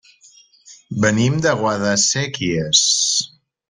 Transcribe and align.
Venim 1.03 1.37
de 1.45 1.53
Guadasséquies. 1.61 2.85